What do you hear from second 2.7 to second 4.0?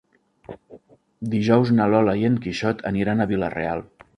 aniran a Vila-real.